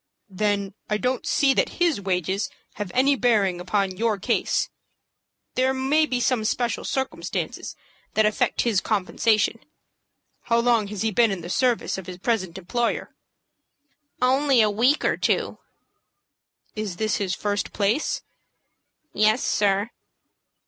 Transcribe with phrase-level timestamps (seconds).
[0.31, 4.67] "Then I don't see that his wages have any bearing upon your case.
[5.53, 7.75] There may be some special circumstances
[8.15, 9.59] that affect his compensation.
[10.45, 13.13] How long has he been in the service of his present employer?"
[14.19, 15.59] "Only a week or two."
[16.75, 18.23] "Is this his first place?"
[19.13, 19.91] "Yes, sir."